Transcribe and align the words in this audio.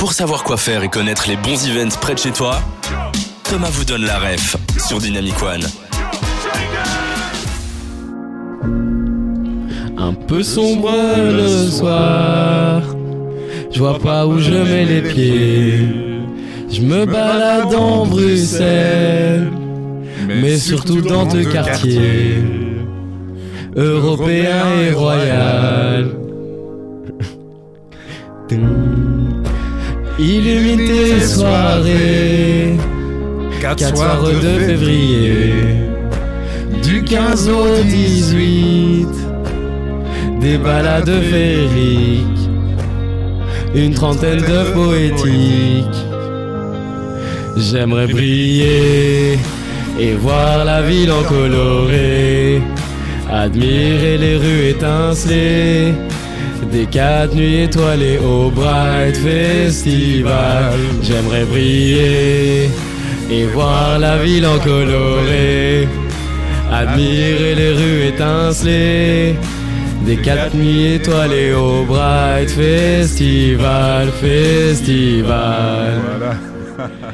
Pour 0.00 0.14
savoir 0.14 0.44
quoi 0.44 0.56
faire 0.56 0.82
et 0.82 0.88
connaître 0.88 1.28
les 1.28 1.36
bons 1.36 1.68
events 1.68 1.94
près 2.00 2.14
de 2.14 2.18
chez 2.18 2.30
toi, 2.30 2.58
Thomas 3.44 3.68
vous 3.70 3.84
donne 3.84 4.06
la 4.06 4.18
ref 4.18 4.56
sur 4.78 4.98
Dynamic 4.98 5.34
One. 5.42 5.60
Un 9.98 10.14
peu 10.14 10.42
sombre 10.42 10.90
le 10.90 11.68
soir, 11.68 12.80
je 13.70 13.78
vois 13.78 13.98
pas 13.98 14.26
où 14.26 14.38
je 14.38 14.54
mets 14.54 14.86
les 14.86 15.02
pieds. 15.02 15.86
Je 16.70 16.80
me 16.80 17.04
balade 17.04 17.74
en 17.74 18.06
Bruxelles, 18.06 19.52
mais 20.26 20.56
surtout 20.56 21.02
dans 21.02 21.26
tes 21.26 21.44
quartiers, 21.44 22.42
européen 23.76 24.64
et 24.80 24.94
royal. 24.94 26.16
Illumine 30.22 30.86
tes 30.86 31.20
soirées, 31.26 32.76
4 33.62 33.96
soirs 33.96 34.22
de 34.22 34.58
février, 34.66 35.54
du 36.82 37.02
15 37.02 37.48
au 37.48 37.82
18, 37.82 39.06
des 40.42 40.58
balades 40.58 41.22
féeriques, 41.22 42.50
une 43.74 43.94
trentaine 43.94 44.40
de 44.40 44.72
poétiques. 44.74 45.86
J'aimerais 47.56 48.06
briller 48.06 49.38
et 49.98 50.14
voir 50.20 50.66
la 50.66 50.82
ville 50.82 51.12
en 51.12 51.22
coloré, 51.22 52.60
admirer 53.40 54.18
les 54.18 54.36
rues 54.36 54.68
étincelées. 54.68 55.94
Des 56.70 56.86
quatre 56.86 57.34
nuits 57.34 57.62
étoilées 57.62 58.18
au 58.18 58.50
Bright 58.50 59.16
Festival. 59.16 60.78
J'aimerais 61.02 61.44
briller 61.44 62.68
et 63.30 63.44
voir 63.46 63.98
la 63.98 64.18
ville 64.18 64.46
en 64.46 64.58
coloré. 64.58 65.88
Admirer 66.70 67.54
les 67.54 67.72
rues 67.72 68.02
étincelées. 68.08 69.34
Des 70.06 70.16
quatre 70.16 70.54
nuits 70.54 70.94
étoilées 70.94 71.54
au 71.54 71.84
Bright 71.84 72.50
Festival. 72.50 74.08
Festival. 74.20 76.00